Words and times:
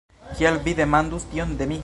"Kial 0.39 0.57
vi 0.69 0.73
demandus 0.79 1.29
tion 1.35 1.57
de 1.61 1.71
mi? 1.73 1.79